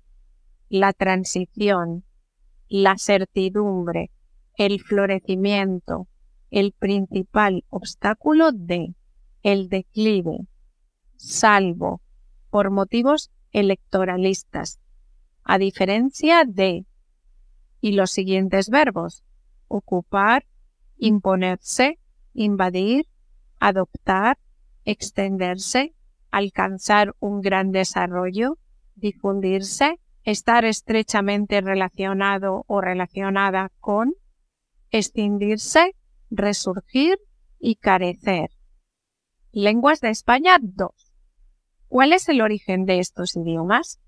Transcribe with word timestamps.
la 0.70 0.94
transición, 0.94 2.05
la 2.68 2.96
certidumbre, 2.98 4.10
el 4.56 4.80
florecimiento, 4.80 6.08
el 6.50 6.72
principal 6.72 7.64
obstáculo 7.68 8.52
de, 8.52 8.94
el 9.42 9.68
declive, 9.68 10.46
salvo, 11.16 12.00
por 12.50 12.70
motivos 12.70 13.30
electoralistas, 13.52 14.80
a 15.44 15.58
diferencia 15.58 16.44
de, 16.44 16.86
y 17.80 17.92
los 17.92 18.10
siguientes 18.10 18.68
verbos, 18.70 19.22
ocupar, 19.68 20.46
imponerse, 20.96 21.98
invadir, 22.32 23.06
adoptar, 23.58 24.38
extenderse, 24.84 25.94
alcanzar 26.30 27.14
un 27.20 27.40
gran 27.40 27.72
desarrollo, 27.72 28.58
difundirse, 28.94 29.98
estar 30.26 30.64
estrechamente 30.64 31.60
relacionado 31.60 32.64
o 32.66 32.80
relacionada 32.80 33.70
con, 33.78 34.14
extinguirse, 34.90 35.94
resurgir 36.30 37.18
y 37.60 37.76
carecer. 37.76 38.50
Lenguas 39.52 40.00
de 40.00 40.10
España 40.10 40.58
2. 40.60 40.90
¿Cuál 41.86 42.12
es 42.12 42.28
el 42.28 42.40
origen 42.40 42.86
de 42.86 42.98
estos 42.98 43.36
idiomas? 43.36 44.00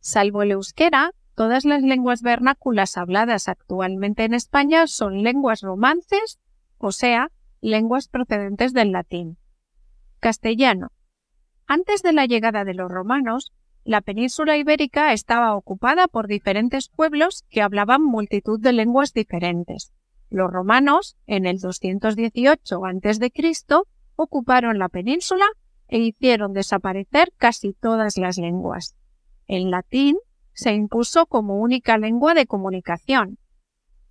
Salvo 0.00 0.42
el 0.42 0.52
euskera, 0.52 1.12
todas 1.34 1.66
las 1.66 1.82
lenguas 1.82 2.22
vernáculas 2.22 2.96
habladas 2.96 3.48
actualmente 3.48 4.24
en 4.24 4.32
España 4.32 4.86
son 4.86 5.22
lenguas 5.22 5.60
romances, 5.60 6.40
o 6.78 6.90
sea, 6.90 7.30
lenguas 7.60 8.08
procedentes 8.08 8.72
del 8.72 8.92
latín. 8.92 9.36
Castellano. 10.20 10.88
Antes 11.66 12.02
de 12.02 12.14
la 12.14 12.24
llegada 12.24 12.64
de 12.64 12.72
los 12.72 12.90
romanos, 12.90 13.52
la 13.88 14.02
península 14.02 14.58
ibérica 14.58 15.14
estaba 15.14 15.56
ocupada 15.56 16.08
por 16.08 16.26
diferentes 16.26 16.90
pueblos 16.90 17.46
que 17.48 17.62
hablaban 17.62 18.02
multitud 18.02 18.60
de 18.60 18.74
lenguas 18.74 19.14
diferentes. 19.14 19.94
Los 20.28 20.50
romanos, 20.50 21.16
en 21.26 21.46
el 21.46 21.58
218 21.58 22.84
a.C., 22.84 23.32
ocuparon 24.14 24.78
la 24.78 24.90
península 24.90 25.46
e 25.88 26.00
hicieron 26.00 26.52
desaparecer 26.52 27.32
casi 27.38 27.72
todas 27.72 28.18
las 28.18 28.36
lenguas. 28.36 28.94
El 29.46 29.70
latín 29.70 30.18
se 30.52 30.74
impuso 30.74 31.24
como 31.24 31.58
única 31.58 31.96
lengua 31.96 32.34
de 32.34 32.44
comunicación. 32.44 33.38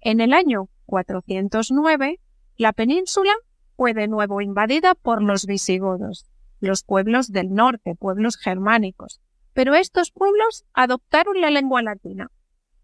En 0.02 0.22
el 0.22 0.34
año 0.34 0.70
409, 0.88 2.20
la 2.56 2.74
península 2.74 3.34
fue 3.76 3.94
de 3.94 4.08
nuevo 4.08 4.42
invadida 4.42 4.96
por 4.96 5.22
los 5.22 5.46
visigodos, 5.46 6.26
los 6.60 6.82
pueblos 6.82 7.32
del 7.32 7.54
norte, 7.54 7.94
pueblos 7.94 8.38
germánicos, 8.38 9.22
pero 9.58 9.74
estos 9.74 10.12
pueblos 10.12 10.66
adoptaron 10.76 11.42
la 11.42 11.50
lengua 11.50 11.82
latina. 11.82 12.30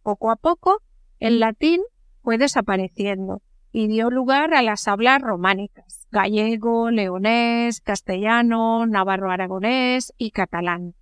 Poco 0.02 0.32
a 0.32 0.36
poco, 0.36 0.82
el 1.20 1.40
latín 1.40 1.84
fue 2.24 2.40
desapareciendo 2.40 3.44
y 3.72 3.86
dio 3.86 4.10
lugar 4.10 4.56
a 4.56 4.64
las 4.64 4.88
hablas 4.88 5.22
románicas, 5.22 6.08
gallego, 6.10 6.90
leonés, 6.90 7.80
castellano, 7.80 8.88
navarro-aragonés 8.88 10.14
y 10.18 10.32
catalán. 10.32 10.96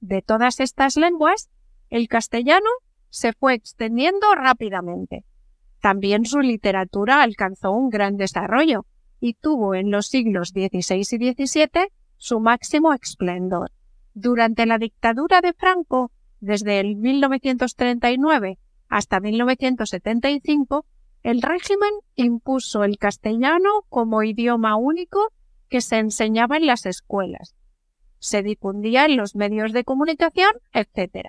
De 0.00 0.22
todas 0.22 0.60
estas 0.60 0.96
lenguas, 0.96 1.50
el 1.90 2.08
castellano 2.08 2.70
se 3.10 3.34
fue 3.34 3.52
extendiendo 3.52 4.34
rápidamente. 4.34 5.26
También 5.82 6.24
su 6.24 6.40
literatura 6.40 7.22
alcanzó 7.22 7.72
un 7.72 7.90
gran 7.90 8.16
desarrollo 8.16 8.86
y 9.20 9.34
tuvo 9.34 9.74
en 9.74 9.90
los 9.90 10.06
siglos 10.06 10.54
XVI 10.54 11.00
y 11.00 11.34
XVII 11.34 11.88
su 12.16 12.40
máximo 12.40 12.94
esplendor. 12.94 13.72
Durante 14.20 14.66
la 14.66 14.78
dictadura 14.78 15.40
de 15.40 15.52
Franco, 15.52 16.10
desde 16.40 16.80
el 16.80 16.96
1939 16.96 18.58
hasta 18.88 19.20
1975, 19.20 20.84
el 21.22 21.40
régimen 21.40 21.90
impuso 22.16 22.82
el 22.82 22.98
castellano 22.98 23.68
como 23.88 24.24
idioma 24.24 24.74
único 24.74 25.20
que 25.68 25.80
se 25.80 25.98
enseñaba 25.98 26.56
en 26.56 26.66
las 26.66 26.84
escuelas, 26.84 27.54
se 28.18 28.42
difundía 28.42 29.04
en 29.04 29.16
los 29.16 29.36
medios 29.36 29.72
de 29.72 29.84
comunicación, 29.84 30.50
etc. 30.72 31.28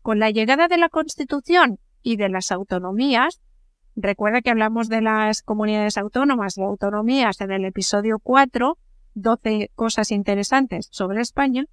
Con 0.00 0.20
la 0.20 0.30
llegada 0.30 0.68
de 0.68 0.78
la 0.78 0.90
Constitución 0.90 1.80
y 2.04 2.18
de 2.18 2.28
las 2.28 2.52
autonomías, 2.52 3.40
recuerda 3.96 4.42
que 4.42 4.50
hablamos 4.50 4.88
de 4.88 5.00
las 5.00 5.42
comunidades 5.42 5.98
autónomas 5.98 6.56
y 6.56 6.62
autonomías 6.62 7.40
en 7.40 7.50
el 7.50 7.64
episodio 7.64 8.20
4, 8.20 8.78
12 9.14 9.72
cosas 9.74 10.12
interesantes 10.12 10.86
sobre 10.92 11.20
España, 11.20 11.64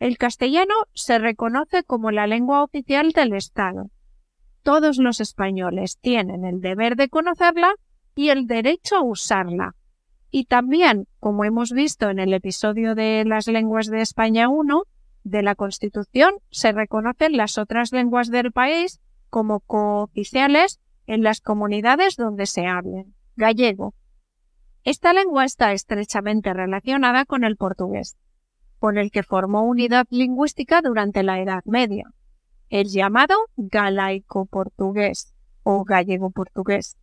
el 0.00 0.16
castellano 0.16 0.74
se 0.94 1.18
reconoce 1.18 1.84
como 1.84 2.10
la 2.10 2.26
lengua 2.26 2.64
oficial 2.64 3.12
del 3.12 3.34
Estado. 3.34 3.90
Todos 4.62 4.96
los 4.96 5.20
españoles 5.20 5.98
tienen 6.00 6.46
el 6.46 6.60
deber 6.62 6.96
de 6.96 7.10
conocerla 7.10 7.74
y 8.14 8.30
el 8.30 8.46
derecho 8.46 8.96
a 8.96 9.02
usarla. 9.02 9.74
Y 10.30 10.46
también, 10.46 11.06
como 11.18 11.44
hemos 11.44 11.72
visto 11.72 12.08
en 12.08 12.18
el 12.18 12.32
episodio 12.32 12.94
de 12.94 13.24
las 13.26 13.46
lenguas 13.46 13.88
de 13.88 14.00
España 14.00 14.48
1, 14.48 14.84
de 15.22 15.42
la 15.42 15.54
Constitución 15.54 16.32
se 16.50 16.72
reconocen 16.72 17.36
las 17.36 17.58
otras 17.58 17.92
lenguas 17.92 18.30
del 18.30 18.52
país 18.52 19.00
como 19.28 19.60
cooficiales 19.60 20.80
en 21.06 21.22
las 21.22 21.42
comunidades 21.42 22.16
donde 22.16 22.46
se 22.46 22.66
hablen. 22.66 23.14
Gallego. 23.36 23.94
Esta 24.82 25.12
lengua 25.12 25.44
está 25.44 25.74
estrechamente 25.74 26.54
relacionada 26.54 27.26
con 27.26 27.44
el 27.44 27.56
portugués 27.56 28.16
con 28.80 28.96
el 28.98 29.10
que 29.10 29.22
formó 29.22 29.62
unidad 29.62 30.06
lingüística 30.10 30.80
durante 30.80 31.22
la 31.22 31.38
Edad 31.38 31.62
Media, 31.66 32.06
el 32.70 32.88
llamado 32.88 33.36
galaico-portugués 33.56 35.34
o 35.62 35.84
gallego-portugués. 35.84 36.96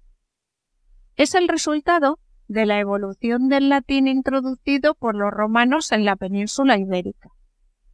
Es 1.15 1.35
el 1.35 1.47
resultado 1.47 2.19
de 2.47 2.65
la 2.65 2.79
evolución 2.79 3.47
del 3.47 3.69
latín 3.69 4.07
introducido 4.07 4.95
por 4.95 5.15
los 5.15 5.31
romanos 5.31 5.91
en 5.91 6.03
la 6.03 6.15
península 6.15 6.77
ibérica. 6.77 7.29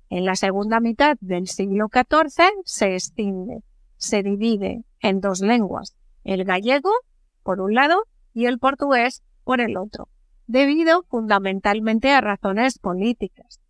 En 0.09 0.23
la 0.25 0.35
segunda 0.35 0.79
mitad 0.79 1.17
del 1.19 1.47
siglo 1.47 1.89
XIV 1.91 2.53
se 2.63 2.93
extingue, 2.93 3.63
se 3.97 4.23
divide 4.23 4.85
en 5.01 5.19
dos 5.19 5.41
lenguas, 5.41 5.97
el 6.23 6.45
gallego, 6.45 6.91
por 7.43 7.59
un 7.59 7.73
lado, 7.73 8.05
y 8.33 8.45
el 8.45 8.59
portugués, 8.59 9.23
por 9.43 9.59
el 9.59 9.75
otro, 9.75 10.07
debido 10.47 11.03
fundamentalmente 11.03 12.11
a 12.11 12.21
razones 12.21 12.79
políticas. 12.79 13.62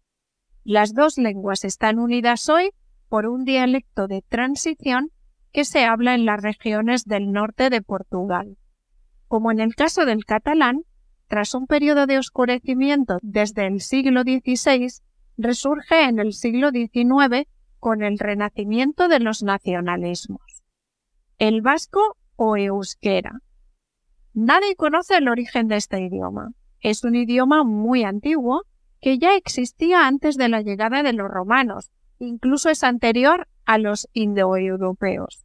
Las 0.65 0.93
dos 0.93 1.17
lenguas 1.17 1.65
están 1.65 1.99
unidas 1.99 2.47
hoy 2.47 2.71
por 3.09 3.27
un 3.27 3.43
dialecto 3.43 4.07
de 4.07 4.21
transición 4.21 5.11
que 5.51 5.65
se 5.65 5.83
habla 5.83 6.15
en 6.15 6.25
las 6.25 6.41
regiones 6.41 7.03
del 7.03 7.33
norte 7.33 7.69
de 7.69 7.81
Portugal. 7.81 8.57
Como 9.27 9.51
en 9.51 9.59
el 9.59 9.75
caso 9.75 10.05
del 10.05 10.23
catalán, 10.23 10.83
tras 11.27 11.53
un 11.53 11.67
periodo 11.67 12.07
de 12.07 12.17
oscurecimiento 12.17 13.17
desde 13.21 13.67
el 13.67 13.81
siglo 13.81 14.21
XVI, 14.21 14.87
resurge 15.37 16.05
en 16.05 16.19
el 16.19 16.31
siglo 16.31 16.71
XIX 16.71 17.47
con 17.79 18.01
el 18.01 18.17
renacimiento 18.17 19.09
de 19.09 19.19
los 19.19 19.43
nacionalismos. 19.43 20.63
El 21.39 21.61
vasco 21.61 22.15
o 22.37 22.55
euskera. 22.55 23.41
Nadie 24.33 24.75
conoce 24.77 25.17
el 25.17 25.27
origen 25.27 25.67
de 25.67 25.75
este 25.75 25.99
idioma. 25.99 26.51
Es 26.79 27.03
un 27.03 27.15
idioma 27.15 27.63
muy 27.63 28.03
antiguo 28.03 28.63
que 29.03 29.19
ya 29.19 29.35
existía 29.35 30.07
antes 30.07 30.37
de 30.37 30.47
la 30.47 30.61
llegada 30.61 31.03
de 31.03 31.11
los 31.11 31.29
romanos, 31.29 31.91
incluso 32.19 32.69
es 32.69 32.85
anterior 32.85 33.49
a 33.65 33.77
los 33.77 34.07
indoeuropeos. 34.13 35.43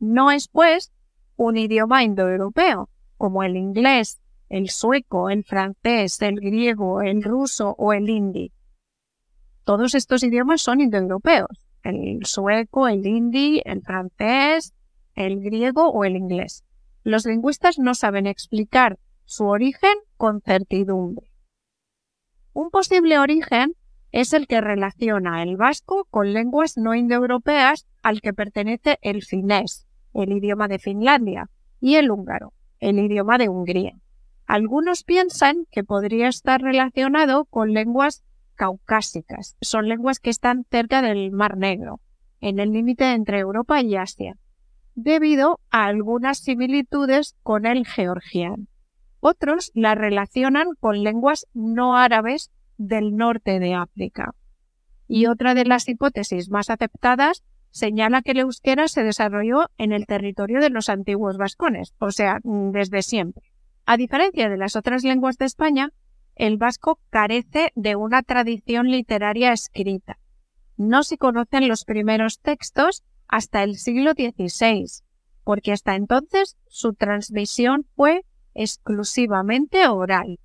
No 0.00 0.32
es, 0.32 0.48
pues, 0.48 0.92
un 1.36 1.56
idioma 1.56 2.02
indoeuropeo, 2.02 2.90
como 3.16 3.44
el 3.44 3.56
inglés, 3.56 4.20
el 4.48 4.68
sueco, 4.68 5.30
el 5.30 5.44
francés, 5.44 6.20
el 6.22 6.40
griego, 6.40 7.00
el 7.00 7.22
ruso 7.22 7.76
o 7.78 7.92
el 7.92 8.10
hindi. 8.10 8.52
Todos 9.62 9.94
estos 9.94 10.24
idiomas 10.24 10.60
son 10.60 10.80
indoeuropeos, 10.80 11.68
el 11.84 12.26
sueco, 12.26 12.88
el 12.88 13.06
hindi, 13.06 13.62
el 13.64 13.80
francés, 13.82 14.74
el 15.14 15.40
griego 15.40 15.88
o 15.88 16.02
el 16.02 16.16
inglés. 16.16 16.64
Los 17.04 17.26
lingüistas 17.26 17.78
no 17.78 17.94
saben 17.94 18.26
explicar 18.26 18.98
su 19.24 19.46
origen 19.46 19.94
con 20.16 20.40
certidumbre. 20.40 21.27
Un 22.58 22.70
posible 22.70 23.20
origen 23.20 23.76
es 24.10 24.32
el 24.32 24.48
que 24.48 24.60
relaciona 24.60 25.44
el 25.44 25.56
vasco 25.56 26.08
con 26.10 26.32
lenguas 26.32 26.76
no 26.76 26.96
indoeuropeas 26.96 27.86
al 28.02 28.20
que 28.20 28.32
pertenece 28.32 28.98
el 29.00 29.22
finés, 29.22 29.86
el 30.12 30.32
idioma 30.32 30.66
de 30.66 30.80
Finlandia, 30.80 31.50
y 31.80 31.94
el 31.94 32.10
húngaro, 32.10 32.52
el 32.80 32.98
idioma 32.98 33.38
de 33.38 33.48
Hungría. 33.48 34.00
Algunos 34.44 35.04
piensan 35.04 35.66
que 35.70 35.84
podría 35.84 36.26
estar 36.26 36.60
relacionado 36.60 37.44
con 37.44 37.74
lenguas 37.74 38.24
caucásicas. 38.56 39.56
Son 39.60 39.88
lenguas 39.88 40.18
que 40.18 40.30
están 40.30 40.66
cerca 40.68 41.00
del 41.00 41.30
Mar 41.30 41.56
Negro, 41.56 42.00
en 42.40 42.58
el 42.58 42.72
límite 42.72 43.12
entre 43.12 43.38
Europa 43.38 43.82
y 43.82 43.94
Asia, 43.94 44.36
debido 44.96 45.60
a 45.70 45.84
algunas 45.84 46.38
similitudes 46.38 47.36
con 47.44 47.66
el 47.66 47.86
georgiano. 47.86 48.66
Otros 49.20 49.70
la 49.74 49.94
relacionan 49.94 50.68
con 50.78 51.02
lenguas 51.02 51.46
no 51.54 51.96
árabes 51.96 52.50
del 52.76 53.16
norte 53.16 53.58
de 53.58 53.74
África. 53.74 54.34
Y 55.06 55.26
otra 55.26 55.54
de 55.54 55.64
las 55.64 55.88
hipótesis 55.88 56.50
más 56.50 56.70
aceptadas 56.70 57.42
señala 57.70 58.22
que 58.22 58.32
el 58.32 58.40
euskera 58.40 58.88
se 58.88 59.02
desarrolló 59.02 59.70
en 59.78 59.92
el 59.92 60.06
territorio 60.06 60.60
de 60.60 60.70
los 60.70 60.88
antiguos 60.88 61.36
vascones, 61.36 61.94
o 61.98 62.10
sea, 62.10 62.38
desde 62.42 63.02
siempre. 63.02 63.42
A 63.86 63.96
diferencia 63.96 64.48
de 64.48 64.56
las 64.56 64.76
otras 64.76 65.02
lenguas 65.02 65.38
de 65.38 65.46
España, 65.46 65.90
el 66.34 66.56
vasco 66.56 67.00
carece 67.10 67.72
de 67.74 67.96
una 67.96 68.22
tradición 68.22 68.90
literaria 68.90 69.52
escrita. 69.52 70.18
No 70.76 71.02
se 71.02 71.18
conocen 71.18 71.68
los 71.68 71.84
primeros 71.84 72.38
textos 72.38 73.02
hasta 73.26 73.62
el 73.64 73.76
siglo 73.76 74.12
XVI, 74.12 74.84
porque 75.42 75.72
hasta 75.72 75.96
entonces 75.96 76.56
su 76.68 76.94
transmisión 76.94 77.86
fue 77.96 78.24
exclusivamente 78.58 79.86
oral. 79.86 80.40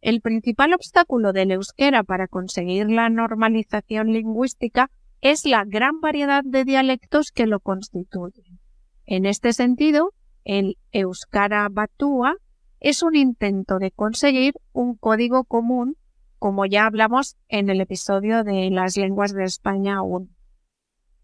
El 0.00 0.20
principal 0.20 0.72
obstáculo 0.72 1.32
del 1.32 1.50
euskera 1.50 2.04
para 2.04 2.28
conseguir 2.28 2.88
la 2.88 3.08
normalización 3.08 4.12
lingüística 4.12 4.90
es 5.20 5.44
la 5.44 5.64
gran 5.64 6.00
variedad 6.00 6.42
de 6.44 6.64
dialectos 6.64 7.32
que 7.32 7.46
lo 7.46 7.60
constituyen. 7.60 8.60
En 9.06 9.26
este 9.26 9.52
sentido, 9.52 10.12
el 10.44 10.78
euskara 10.92 11.68
batua 11.68 12.36
es 12.78 13.02
un 13.02 13.16
intento 13.16 13.78
de 13.78 13.90
conseguir 13.90 14.54
un 14.72 14.96
código 14.96 15.44
común, 15.44 15.96
como 16.38 16.66
ya 16.66 16.86
hablamos 16.86 17.36
en 17.48 17.70
el 17.70 17.80
episodio 17.80 18.44
de 18.44 18.70
las 18.70 18.96
lenguas 18.96 19.32
de 19.32 19.44
España 19.44 20.02
1. 20.02 20.28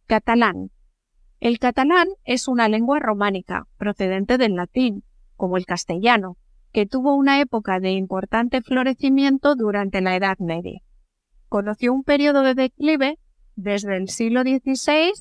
Catalán. 0.06 0.70
El 1.41 1.61
catalán 1.61 2.09
es 2.25 2.49
una 2.49 2.69
lengua 2.69 2.99
románica 2.99 3.67
procedente 3.76 4.38
del 4.38 4.56
latín, 4.56 5.05
como 5.38 5.56
el 5.56 5.64
castellano, 5.64 6.37
que 6.73 6.85
tuvo 6.85 7.14
una 7.14 7.40
época 7.40 7.81
de 7.81 7.93
importante 7.93 8.61
florecimiento 8.61 9.55
durante 9.55 10.02
la 10.02 10.14
Edad 10.17 10.37
Media. 10.38 10.82
Conoció 11.49 11.94
un 11.94 12.05
periodo 12.05 12.43
de 12.43 12.55
declive 12.55 13.19
desde 13.56 13.96
el 13.96 14.08
siglo 14.08 14.43
XVI 14.43 15.12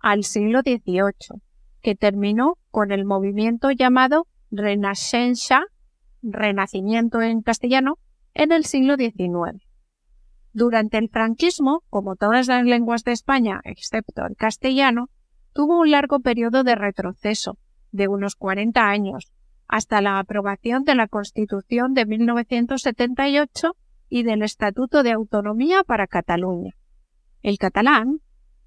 al 0.00 0.24
siglo 0.24 0.60
XVIII, 0.60 1.42
que 1.82 1.94
terminó 1.94 2.54
con 2.70 2.92
el 2.92 3.04
movimiento 3.04 3.70
llamado 3.70 4.26
Renascença, 4.50 5.66
Renacimiento 6.22 7.20
en 7.20 7.42
castellano, 7.42 7.98
en 8.32 8.52
el 8.52 8.64
siglo 8.64 8.96
XIX. 8.96 9.62
Durante 10.52 10.98
el 10.98 11.08
franquismo, 11.08 11.82
como 11.90 12.16
todas 12.16 12.46
las 12.46 12.64
lenguas 12.64 13.04
de 13.04 13.12
España, 13.12 13.60
excepto 13.64 14.24
el 14.24 14.36
castellano, 14.36 15.08
tuvo 15.52 15.80
un 15.80 15.90
largo 15.90 16.20
periodo 16.20 16.64
de 16.64 16.76
retroceso, 16.76 17.58
de 17.90 18.08
unos 18.08 18.36
40 18.36 18.88
años, 18.88 19.32
hasta 19.68 20.00
la 20.00 20.18
aprobación 20.18 20.84
de 20.84 20.94
la 20.94 21.06
Constitución 21.06 21.92
de 21.92 22.06
1978 22.06 23.76
y 24.08 24.22
del 24.22 24.42
Estatuto 24.42 25.02
de 25.02 25.12
Autonomía 25.12 25.84
para 25.84 26.06
Cataluña. 26.06 26.72
El 27.42 27.58
catalán, 27.58 28.20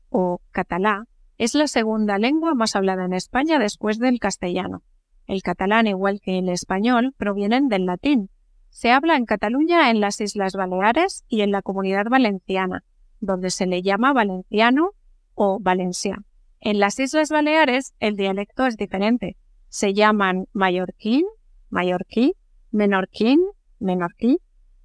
o 0.10 0.42
catalá, 0.52 1.06
es 1.38 1.56
la 1.56 1.68
segunda 1.68 2.20
lengua 2.20 2.54
más 2.54 2.76
hablada 2.76 3.06
en 3.06 3.14
España 3.14 3.58
después 3.58 3.98
del 3.98 4.20
castellano. 4.20 4.84
El 5.26 5.42
catalán, 5.42 5.88
igual 5.88 6.22
que 6.22 6.38
el 6.38 6.50
español, 6.50 7.14
provienen 7.18 7.68
del 7.68 7.86
latín. 7.86 8.30
Se 8.70 8.92
habla 8.92 9.16
en 9.16 9.26
Cataluña 9.26 9.90
en 9.90 10.00
las 10.00 10.22
Islas 10.22 10.54
Baleares 10.54 11.26
y 11.28 11.42
en 11.42 11.52
la 11.52 11.62
Comunidad 11.62 12.06
Valenciana, 12.10 12.84
donde 13.20 13.50
se 13.50 13.66
le 13.66 13.82
llama 13.82 14.14
valenciano 14.14 14.92
o 15.34 15.60
valencia. 15.60 16.24
En 16.60 16.80
las 16.80 17.00
Islas 17.00 17.30
Baleares 17.30 17.96
el 18.00 18.16
dialecto 18.16 18.68
es 18.68 18.78
diferente, 18.78 19.36
se 19.72 19.94
llaman 19.94 20.48
mallorquín, 20.52 21.24
mallorquí, 21.70 22.36
menorquín, 22.72 23.40
menorquí 23.80 24.40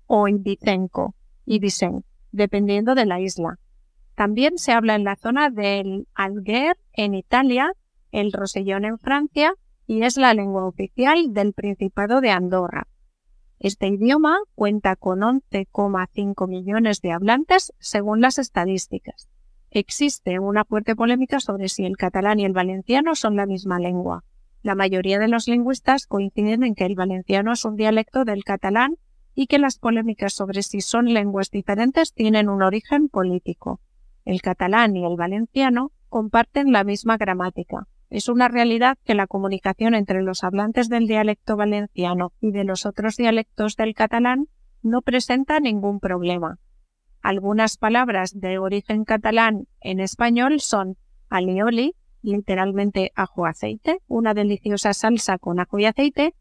o 0.07 0.29
ibicenco, 0.29 1.17
ibicen, 1.45 2.05
dependiendo 2.31 2.95
de 2.95 3.05
la 3.05 3.21
isla. 3.21 3.59
También 4.15 4.59
se 4.59 4.71
habla 4.71 4.95
en 4.95 5.03
la 5.03 5.17
zona 5.17 5.51
del 5.51 6.07
Alger 6.15 6.79
en 6.93 7.15
Italia, 7.15 7.73
el 8.13 8.33
Rosellón 8.33 8.85
en 8.85 8.99
Francia 8.99 9.55
y 9.89 10.03
es 10.03 10.17
la 10.17 10.33
lengua 10.35 10.65
oficial 10.65 11.35
del 11.35 11.53
Principado 11.53 12.21
de 12.21 12.31
Andorra. 12.31 12.87
Este 13.59 13.89
idioma 13.89 14.39
cuenta 14.55 14.95
con 14.95 15.21
11,5 15.21 16.47
millones 16.47 17.01
de 17.01 17.11
hablantes 17.11 17.73
según 17.81 18.21
las 18.21 18.39
estadísticas. 18.39 19.29
Existe 19.73 20.39
una 20.39 20.65
fuerte 20.65 20.95
polémica 20.95 21.41
sobre 21.41 21.69
si 21.69 21.85
el 21.85 21.97
catalán 21.97 22.39
y 22.39 22.45
el 22.45 22.53
valenciano 22.53 23.17
son 23.17 23.35
la 23.35 23.47
misma 23.47 23.81
lengua. 23.81 24.23
La 24.67 24.75
mayoría 24.75 25.21
de 25.21 25.29
los 25.29 25.47
lingüistas 25.47 26.09
coinciden 26.09 26.65
en 26.65 26.75
que 26.75 26.87
el 26.87 26.97
valenciano 26.97 27.53
es 27.53 27.65
un 27.65 27.77
dialecto 27.77 28.25
del 28.25 28.43
catalán 28.43 28.97
y 29.33 29.47
que 29.47 29.61
las 29.61 29.79
polémicas 29.79 30.33
sobre 30.35 30.65
si 30.65 30.81
son 30.81 31.15
lenguas 31.15 31.53
diferentes 31.53 32.13
tienen 32.13 32.49
un 32.49 32.65
origen 32.65 33.09
político. 33.09 33.79
El 34.25 34.43
catalán 34.43 34.97
y 34.97 35.07
el 35.07 35.15
valenciano 35.17 35.93
comparten 36.09 36.73
la 36.73 36.83
misma 36.83 37.17
gramática. 37.17 37.87
Es 38.11 38.29
una 38.29 38.49
realidad 38.49 38.99
que 39.05 39.15
la 39.15 39.29
comunicación 39.29 39.95
entre 39.95 40.21
los 40.21 40.43
hablantes 40.43 40.89
del 40.89 41.07
dialecto 41.07 41.57
valenciano 41.57 42.33
y 42.41 42.51
de 42.51 42.65
los 42.65 42.87
otros 42.87 43.17
dialectos 43.17 43.77
del 43.77 43.95
catalán 43.95 44.49
no 44.83 45.01
presenta 45.01 45.61
ningún 45.61 46.01
problema. 46.01 46.59
Algunas 47.23 47.77
palabras 47.77 48.33
de 48.35 48.59
origen 48.59 49.05
catalán 49.05 49.69
en 49.81 50.01
español 50.01 50.59
son 50.59 50.97
alioli, 51.29 51.95
literalmente 52.27 53.13
ajo 53.15 53.47
aceite, 53.47 54.01
una 54.09 54.35
deliciosa 54.35 54.93
salsa 54.93 55.39
con 55.39 55.61
ajo 55.61 55.79
y 55.79 55.87
aceite, 55.87 56.35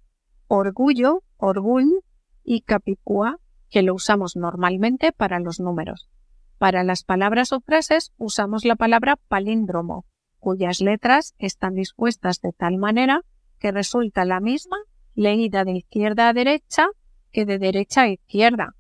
orgullo, 0.48 1.24
orgull 1.38 2.01
y 2.44 2.62
capicúa, 2.62 3.38
que 3.70 3.84
lo 3.84 3.94
usamos 3.94 4.36
normalmente 4.36 5.12
para 5.12 5.39
los 5.39 5.60
números. 5.60 6.10
Para 6.58 6.84
las 6.84 7.04
palabras 7.04 7.51
o 7.51 7.62
frases 7.62 8.13
usamos 8.18 8.65
la 8.65 8.75
palabra 8.75 9.18
palíndromo, 9.27 10.06
cuyas 10.39 10.82
letras 10.82 11.36
están 11.38 11.75
dispuestas 11.75 12.42
de 12.42 12.51
tal 12.51 12.77
manera 12.77 13.22
que 13.60 13.72
resulta 13.72 14.25
la 14.25 14.39
misma 14.39 14.77
leída 15.13 15.63
de 15.65 15.74
izquierda 15.74 16.30
a 16.30 16.34
derecha 16.34 16.88
que 17.32 17.46
de 17.46 17.60
derecha 17.60 18.04
a 18.04 18.10
izquierda. 18.10 18.75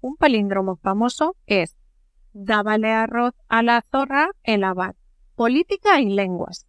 Un 0.00 0.16
palíndromo 0.16 0.76
famoso 0.76 1.36
es 1.46 1.76
Dábale 2.32 2.92
arroz 2.92 3.34
a 3.48 3.62
la 3.62 3.84
zorra 3.90 4.30
el 4.44 4.64
abad 4.64 4.94
política 5.40 5.98
y 6.02 6.10
lenguas. 6.10 6.66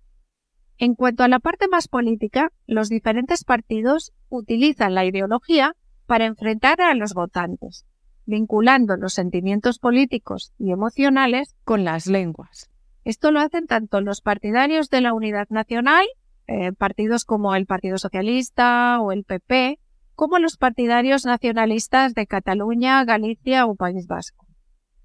En 0.77 0.95
cuanto 0.95 1.25
a 1.25 1.27
la 1.27 1.39
parte 1.39 1.67
más 1.67 1.89
política, 1.89 2.53
los 2.67 2.87
diferentes 2.87 3.43
partidos 3.43 4.13
utilizan 4.29 4.95
la 4.95 5.03
ideología 5.03 5.75
para 6.05 6.23
enfrentar 6.23 6.79
a 6.79 6.95
los 6.95 7.13
votantes, 7.13 7.85
vinculando 8.25 8.95
los 8.95 9.11
sentimientos 9.11 9.77
políticos 9.77 10.53
y 10.57 10.71
emocionales 10.71 11.53
con 11.65 11.83
las 11.83 12.07
lenguas. 12.07 12.69
Esto 13.03 13.31
lo 13.31 13.41
hacen 13.41 13.67
tanto 13.67 13.99
los 13.99 14.21
partidarios 14.21 14.89
de 14.89 15.01
la 15.01 15.13
unidad 15.13 15.49
nacional, 15.49 16.05
eh, 16.47 16.71
partidos 16.71 17.25
como 17.25 17.53
el 17.55 17.65
Partido 17.65 17.97
Socialista 17.97 19.01
o 19.01 19.11
el 19.11 19.25
PP, 19.25 19.79
como 20.15 20.39
los 20.39 20.55
partidarios 20.55 21.25
nacionalistas 21.25 22.13
de 22.13 22.25
Cataluña, 22.25 23.03
Galicia 23.03 23.65
o 23.65 23.75
País 23.75 24.07
Vasco. 24.07 24.47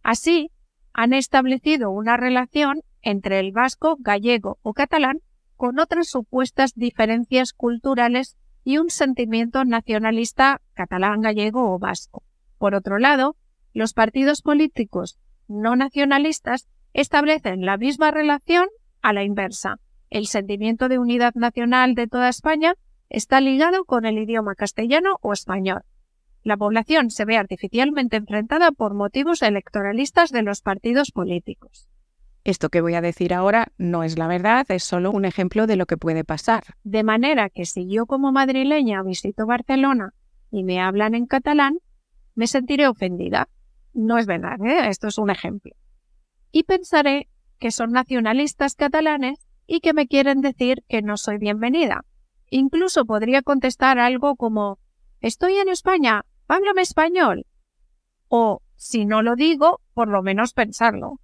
Así, 0.04 0.52
han 0.92 1.12
establecido 1.12 1.90
una 1.90 2.16
relación 2.16 2.82
entre 3.06 3.38
el 3.38 3.52
vasco, 3.52 3.96
gallego 4.00 4.58
o 4.62 4.75
catalán 4.75 5.20
con 5.54 5.78
otras 5.78 6.08
supuestas 6.08 6.75
diferencias 6.75 7.52
culturales 7.52 8.36
y 8.64 8.78
un 8.78 8.90
sentimiento 8.90 9.64
nacionalista 9.64 10.60
catalán, 10.75 11.20
gallego 11.20 11.72
o 11.72 11.78
vasco. 11.78 12.25
Por 12.58 12.75
otro 12.75 12.98
lado, 12.98 13.36
los 13.72 13.92
partidos 13.94 14.42
políticos 14.42 15.20
no 15.46 15.76
nacionalistas 15.76 16.66
establecen 16.94 17.64
la 17.64 17.76
misma 17.76 18.10
relación 18.10 18.66
a 19.02 19.12
la 19.12 19.22
inversa. 19.22 19.76
El 20.10 20.26
sentimiento 20.26 20.88
de 20.88 20.98
unidad 20.98 21.34
nacional 21.36 21.94
de 21.94 22.08
toda 22.08 22.28
España 22.28 22.75
está 23.08 23.40
ligado 23.40 23.84
con 23.84 24.04
el 24.04 24.18
idioma 24.18 24.56
castellano 24.56 25.18
o 25.20 25.32
español. 25.32 25.82
La 26.42 26.56
población 26.56 27.10
se 27.10 27.25
ve 27.25 27.36
artificialmente 27.36 28.16
enfrentada 28.16 28.72
por 28.72 28.94
motivos 28.94 29.42
electoralistas 29.42 30.32
de 30.32 30.42
los 30.42 30.60
partidos 30.60 31.12
políticos. 31.12 31.86
Esto 32.46 32.68
que 32.68 32.80
voy 32.80 32.94
a 32.94 33.00
decir 33.00 33.34
ahora 33.34 33.72
no 33.76 34.04
es 34.04 34.16
la 34.16 34.28
verdad, 34.28 34.64
es 34.68 34.84
solo 34.84 35.10
un 35.10 35.24
ejemplo 35.24 35.66
de 35.66 35.74
lo 35.74 35.86
que 35.86 35.96
puede 35.96 36.22
pasar. 36.22 36.62
De 36.84 37.02
manera 37.02 37.50
que 37.50 37.66
si 37.66 37.88
yo 37.88 38.06
como 38.06 38.30
madrileña 38.30 39.02
visito 39.02 39.46
Barcelona 39.46 40.14
y 40.52 40.62
me 40.62 40.80
hablan 40.80 41.16
en 41.16 41.26
catalán, 41.26 41.80
me 42.36 42.46
sentiré 42.46 42.86
ofendida. 42.86 43.48
No 43.94 44.16
es 44.16 44.26
verdad, 44.26 44.64
¿eh? 44.64 44.88
esto 44.88 45.08
es 45.08 45.18
un 45.18 45.30
ejemplo. 45.30 45.74
Y 46.52 46.62
pensaré 46.62 47.28
que 47.58 47.72
son 47.72 47.90
nacionalistas 47.90 48.76
catalanes 48.76 49.48
y 49.66 49.80
que 49.80 49.92
me 49.92 50.06
quieren 50.06 50.40
decir 50.40 50.84
que 50.86 51.02
no 51.02 51.16
soy 51.16 51.38
bienvenida. 51.38 52.04
Incluso 52.48 53.06
podría 53.06 53.42
contestar 53.42 53.98
algo 53.98 54.36
como 54.36 54.78
Estoy 55.20 55.56
en 55.56 55.68
España, 55.68 56.24
háblame 56.46 56.82
español. 56.82 57.44
O, 58.28 58.62
si 58.76 59.04
no 59.04 59.22
lo 59.22 59.34
digo, 59.34 59.80
por 59.94 60.06
lo 60.06 60.22
menos 60.22 60.52
pensarlo. 60.52 61.18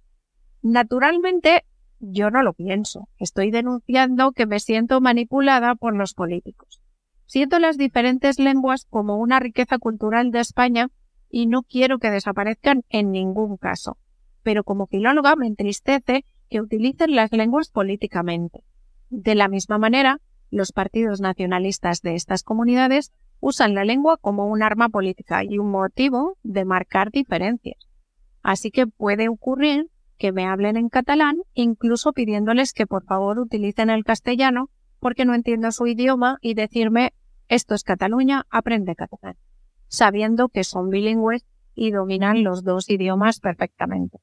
Naturalmente, 0.63 1.65
yo 1.99 2.31
no 2.31 2.41
lo 2.41 2.53
pienso. 2.53 3.09
Estoy 3.19 3.51
denunciando 3.51 4.31
que 4.31 4.45
me 4.45 4.61
siento 4.61 5.01
manipulada 5.01 5.75
por 5.75 5.93
los 5.93 6.13
políticos. 6.13 6.81
Siento 7.25 7.59
las 7.59 7.77
diferentes 7.77 8.39
lenguas 8.39 8.85
como 8.89 9.17
una 9.17 9.41
riqueza 9.41 9.77
cultural 9.77 10.31
de 10.31 10.39
España 10.39 10.87
y 11.29 11.47
no 11.47 11.63
quiero 11.63 11.99
que 11.99 12.11
desaparezcan 12.11 12.83
en 12.89 13.11
ningún 13.11 13.57
caso. 13.57 13.97
Pero 14.41 14.63
como 14.63 14.87
filóloga 14.87 15.35
me 15.35 15.47
entristece 15.47 16.23
que 16.49 16.61
utilicen 16.61 17.13
las 17.13 17.33
lenguas 17.33 17.69
políticamente. 17.69 18.63
De 19.09 19.35
la 19.35 19.49
misma 19.49 19.77
manera, 19.77 20.21
los 20.49 20.71
partidos 20.71 21.19
nacionalistas 21.19 22.01
de 22.01 22.15
estas 22.15 22.41
comunidades 22.43 23.11
usan 23.41 23.75
la 23.75 23.83
lengua 23.83 24.15
como 24.15 24.47
un 24.47 24.63
arma 24.63 24.87
política 24.87 25.43
y 25.43 25.57
un 25.57 25.71
motivo 25.71 26.37
de 26.43 26.63
marcar 26.63 27.11
diferencias. 27.11 27.89
Así 28.43 28.71
que 28.71 28.87
puede 28.87 29.27
ocurrir 29.27 29.89
que 30.23 30.31
me 30.31 30.45
hablen 30.45 30.77
en 30.77 30.87
catalán, 30.87 31.41
incluso 31.53 32.13
pidiéndoles 32.13 32.71
que 32.71 32.87
por 32.87 33.03
favor 33.03 33.39
utilicen 33.39 33.89
el 33.89 34.05
castellano 34.05 34.69
porque 35.01 35.25
no 35.25 35.35
entiendo 35.35 35.69
su 35.73 35.85
idioma 35.85 36.37
y 36.39 36.53
decirme 36.53 37.11
esto 37.49 37.75
es 37.75 37.83
Cataluña, 37.83 38.45
aprende 38.49 38.95
catalán, 38.95 39.35
sabiendo 39.89 40.47
que 40.47 40.63
son 40.63 40.89
bilingües 40.89 41.45
y 41.75 41.91
dominan 41.91 42.45
los 42.45 42.63
dos 42.63 42.89
idiomas 42.89 43.41
perfectamente. 43.41 44.19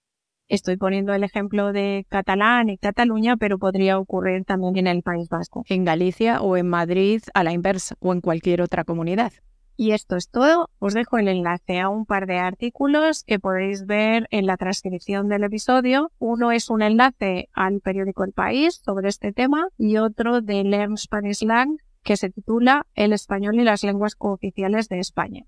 Estoy 0.49 0.79
poniendo 0.79 1.13
el 1.13 1.23
ejemplo 1.23 1.71
de 1.71 2.07
catalán 2.09 2.71
y 2.71 2.79
Cataluña, 2.79 3.37
pero 3.37 3.59
podría 3.59 3.99
ocurrir 3.99 4.47
también 4.47 4.79
en 4.79 4.87
el 4.87 5.03
País 5.03 5.29
Vasco. 5.29 5.65
En 5.69 5.85
Galicia 5.85 6.41
o 6.41 6.57
en 6.57 6.67
Madrid 6.67 7.21
a 7.35 7.45
la 7.45 7.53
inversa 7.53 7.97
o 8.01 8.15
en 8.15 8.23
cualquier 8.23 8.63
otra 8.63 8.85
comunidad. 8.85 9.33
Y 9.81 9.93
esto 9.93 10.17
es 10.17 10.29
todo. 10.29 10.69
Os 10.79 10.93
dejo 10.93 11.17
el 11.17 11.27
enlace 11.27 11.81
a 11.81 11.89
un 11.89 12.05
par 12.05 12.27
de 12.27 12.37
artículos 12.37 13.25
que 13.25 13.39
podéis 13.39 13.87
ver 13.87 14.29
en 14.31 14.45
la 14.45 14.59
transcripción 14.59 15.31
del 15.31 15.43
episodio. 15.43 16.13
Uno 16.19 16.53
es 16.53 16.69
un 16.69 16.83
enlace 16.83 17.49
al 17.55 17.81
periódico 17.81 18.23
El 18.25 18.35
País 18.35 18.83
sobre 18.85 19.09
este 19.09 19.33
tema 19.33 19.69
y 19.79 19.97
otro 19.97 20.43
de 20.43 20.65
Learn 20.65 20.99
Spanish 20.99 21.43
Lang 21.45 21.79
que 22.03 22.19
se 22.19 22.29
titula 22.29 22.87
El 22.95 23.15
español 23.15 23.59
y 23.59 23.65
las 23.65 23.83
lenguas 23.83 24.17
cooficiales 24.17 24.91
de 24.91 24.99
España. 24.99 25.47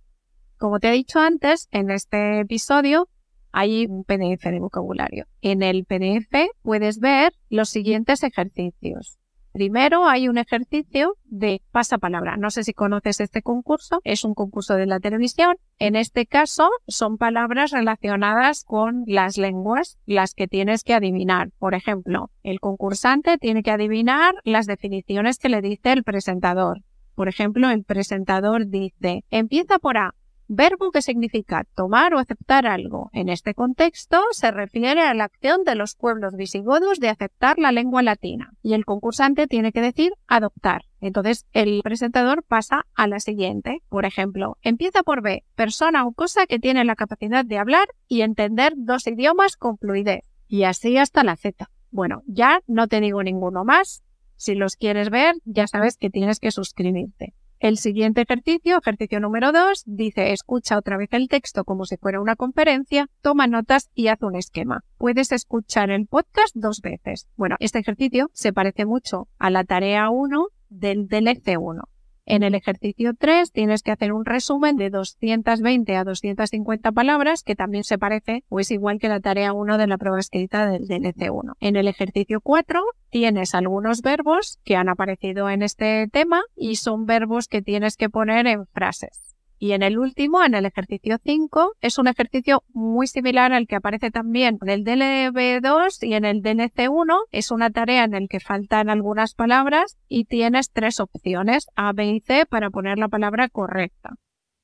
Como 0.56 0.80
te 0.80 0.88
he 0.88 0.92
dicho 0.92 1.18
antes, 1.20 1.68
en 1.70 1.90
este 1.90 2.40
episodio 2.40 3.10
hay 3.50 3.84
un 3.84 4.02
PDF 4.02 4.44
de 4.44 4.60
vocabulario. 4.60 5.26
En 5.42 5.62
el 5.62 5.84
PDF 5.84 6.48
puedes 6.62 7.00
ver 7.00 7.34
los 7.50 7.68
siguientes 7.68 8.22
ejercicios. 8.22 9.18
Primero 9.52 10.08
hay 10.08 10.28
un 10.28 10.38
ejercicio 10.38 11.16
de 11.24 11.60
pasapalabra. 11.72 12.38
No 12.38 12.50
sé 12.50 12.64
si 12.64 12.72
conoces 12.72 13.20
este 13.20 13.42
concurso. 13.42 14.00
Es 14.02 14.24
un 14.24 14.34
concurso 14.34 14.76
de 14.76 14.86
la 14.86 14.98
televisión. 14.98 15.56
En 15.78 15.94
este 15.94 16.24
caso 16.24 16.70
son 16.88 17.18
palabras 17.18 17.70
relacionadas 17.70 18.64
con 18.64 19.04
las 19.06 19.36
lenguas, 19.36 19.98
las 20.06 20.34
que 20.34 20.48
tienes 20.48 20.84
que 20.84 20.94
adivinar. 20.94 21.50
Por 21.58 21.74
ejemplo, 21.74 22.30
el 22.42 22.60
concursante 22.60 23.36
tiene 23.36 23.62
que 23.62 23.70
adivinar 23.70 24.34
las 24.44 24.66
definiciones 24.66 25.38
que 25.38 25.50
le 25.50 25.60
dice 25.60 25.92
el 25.92 26.02
presentador. 26.02 26.80
Por 27.14 27.28
ejemplo, 27.28 27.68
el 27.68 27.84
presentador 27.84 28.68
dice, 28.68 29.24
empieza 29.30 29.78
por 29.78 29.98
A, 29.98 30.14
Verbo 30.48 30.90
que 30.90 31.02
significa 31.02 31.64
tomar 31.74 32.14
o 32.14 32.18
aceptar 32.18 32.66
algo. 32.66 33.10
En 33.12 33.28
este 33.28 33.54
contexto 33.54 34.20
se 34.32 34.50
refiere 34.50 35.02
a 35.02 35.14
la 35.14 35.24
acción 35.24 35.64
de 35.64 35.74
los 35.74 35.94
pueblos 35.94 36.34
visigodos 36.36 37.00
de 37.00 37.08
aceptar 37.08 37.58
la 37.58 37.72
lengua 37.72 38.02
latina. 38.02 38.52
Y 38.62 38.74
el 38.74 38.84
concursante 38.84 39.46
tiene 39.46 39.72
que 39.72 39.80
decir 39.80 40.12
adoptar. 40.26 40.82
Entonces 41.00 41.46
el 41.52 41.80
presentador 41.82 42.42
pasa 42.42 42.86
a 42.94 43.06
la 43.06 43.20
siguiente. 43.20 43.82
Por 43.88 44.04
ejemplo, 44.04 44.58
empieza 44.62 45.02
por 45.02 45.22
B, 45.22 45.44
persona 45.54 46.06
o 46.06 46.12
cosa 46.12 46.46
que 46.46 46.58
tiene 46.58 46.84
la 46.84 46.96
capacidad 46.96 47.44
de 47.44 47.58
hablar 47.58 47.88
y 48.08 48.22
entender 48.22 48.74
dos 48.76 49.06
idiomas 49.06 49.56
con 49.56 49.78
fluidez. 49.78 50.24
Y 50.48 50.64
así 50.64 50.98
hasta 50.98 51.24
la 51.24 51.36
Z. 51.36 51.70
Bueno, 51.90 52.22
ya 52.26 52.60
no 52.66 52.88
te 52.88 53.00
digo 53.00 53.22
ninguno 53.22 53.64
más. 53.64 54.02
Si 54.36 54.54
los 54.54 54.76
quieres 54.76 55.08
ver, 55.08 55.36
ya 55.44 55.66
sabes 55.66 55.96
que 55.96 56.10
tienes 56.10 56.40
que 56.40 56.50
suscribirte. 56.50 57.34
El 57.62 57.78
siguiente 57.78 58.22
ejercicio, 58.22 58.76
ejercicio 58.76 59.20
número 59.20 59.52
2, 59.52 59.84
dice 59.86 60.32
escucha 60.32 60.76
otra 60.76 60.96
vez 60.96 61.10
el 61.12 61.28
texto 61.28 61.62
como 61.62 61.84
si 61.84 61.96
fuera 61.96 62.20
una 62.20 62.34
conferencia, 62.34 63.08
toma 63.20 63.46
notas 63.46 63.88
y 63.94 64.08
haz 64.08 64.20
un 64.22 64.34
esquema. 64.34 64.80
Puedes 64.98 65.30
escuchar 65.30 65.90
el 65.90 66.08
podcast 66.08 66.56
dos 66.56 66.80
veces. 66.80 67.28
Bueno, 67.36 67.54
este 67.60 67.78
ejercicio 67.78 68.30
se 68.32 68.52
parece 68.52 68.84
mucho 68.84 69.28
a 69.38 69.48
la 69.50 69.62
tarea 69.62 70.10
1 70.10 70.48
del 70.70 71.06
DLC1. 71.06 71.84
En 72.24 72.44
el 72.44 72.54
ejercicio 72.54 73.14
3 73.18 73.50
tienes 73.50 73.82
que 73.82 73.90
hacer 73.90 74.12
un 74.12 74.24
resumen 74.24 74.76
de 74.76 74.90
220 74.90 75.96
a 75.96 76.04
250 76.04 76.92
palabras, 76.92 77.42
que 77.42 77.56
también 77.56 77.82
se 77.82 77.98
parece 77.98 78.44
o 78.48 78.60
es 78.60 78.70
igual 78.70 79.00
que 79.00 79.08
la 79.08 79.20
tarea 79.20 79.52
1 79.52 79.76
de 79.76 79.86
la 79.88 79.98
prueba 79.98 80.20
escrita 80.20 80.66
del 80.66 80.86
DLC1. 80.86 81.54
En 81.60 81.76
el 81.76 81.88
ejercicio 81.88 82.40
4 82.40 82.80
tienes 83.10 83.54
algunos 83.54 84.02
verbos 84.02 84.60
que 84.64 84.76
han 84.76 84.88
aparecido 84.88 85.50
en 85.50 85.62
este 85.62 86.06
tema 86.08 86.42
y 86.54 86.76
son 86.76 87.06
verbos 87.06 87.48
que 87.48 87.60
tienes 87.60 87.96
que 87.96 88.08
poner 88.08 88.46
en 88.46 88.66
frases. 88.66 89.34
Y 89.62 89.74
en 89.74 89.84
el 89.84 89.96
último, 89.96 90.42
en 90.42 90.56
el 90.56 90.66
ejercicio 90.66 91.18
5, 91.22 91.74
es 91.80 91.96
un 91.96 92.08
ejercicio 92.08 92.64
muy 92.74 93.06
similar 93.06 93.52
al 93.52 93.68
que 93.68 93.76
aparece 93.76 94.10
también 94.10 94.58
en 94.60 94.68
el 94.68 94.84
DLB2 94.84 96.04
y 96.04 96.14
en 96.14 96.24
el 96.24 96.42
DLC1. 96.42 97.16
Es 97.30 97.52
una 97.52 97.70
tarea 97.70 98.02
en 98.02 98.14
el 98.14 98.28
que 98.28 98.40
faltan 98.40 98.90
algunas 98.90 99.34
palabras 99.34 99.98
y 100.08 100.24
tienes 100.24 100.72
tres 100.72 100.98
opciones, 100.98 101.68
A, 101.76 101.92
B 101.92 102.06
y 102.06 102.18
C, 102.18 102.44
para 102.44 102.70
poner 102.70 102.98
la 102.98 103.06
palabra 103.06 103.48
correcta. 103.48 104.16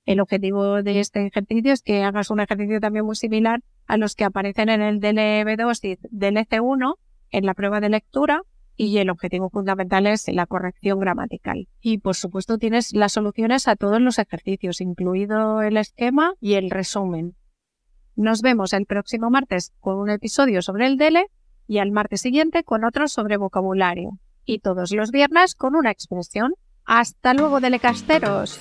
El 0.04 0.18
objetivo 0.18 0.82
de 0.82 0.98
este 0.98 1.24
ejercicio 1.24 1.72
es 1.72 1.82
que 1.82 2.02
hagas 2.02 2.32
un 2.32 2.40
ejercicio 2.40 2.80
también 2.80 3.04
muy 3.04 3.14
similar 3.14 3.60
a 3.86 3.98
los 3.98 4.16
que 4.16 4.24
aparecen 4.24 4.68
en 4.68 4.82
el 4.82 5.00
DLB2 5.00 5.78
y 5.84 5.96
DLC1 6.08 6.96
en 7.30 7.46
la 7.46 7.54
prueba 7.54 7.78
de 7.78 7.90
lectura 7.90 8.42
y 8.78 8.98
el 8.98 9.10
objetivo 9.10 9.50
fundamental 9.50 10.06
es 10.06 10.28
la 10.28 10.46
corrección 10.46 11.00
gramatical. 11.00 11.68
Y 11.80 11.98
por 11.98 12.14
supuesto 12.14 12.58
tienes 12.58 12.94
las 12.94 13.12
soluciones 13.12 13.66
a 13.66 13.74
todos 13.74 14.00
los 14.00 14.20
ejercicios, 14.20 14.80
incluido 14.80 15.60
el 15.62 15.76
esquema 15.76 16.34
y 16.40 16.54
el 16.54 16.70
resumen. 16.70 17.34
Nos 18.14 18.40
vemos 18.40 18.72
el 18.72 18.86
próximo 18.86 19.30
martes 19.30 19.72
con 19.80 19.98
un 19.98 20.10
episodio 20.10 20.62
sobre 20.62 20.86
el 20.86 20.96
DELE 20.96 21.26
y 21.66 21.78
al 21.78 21.90
martes 21.90 22.20
siguiente 22.20 22.62
con 22.62 22.84
otro 22.84 23.08
sobre 23.08 23.36
vocabulario. 23.36 24.12
Y 24.44 24.60
todos 24.60 24.92
los 24.92 25.10
viernes 25.10 25.56
con 25.56 25.74
una 25.74 25.90
expresión. 25.90 26.54
Hasta 26.84 27.34
luego, 27.34 27.60
delecasteros. 27.60 28.60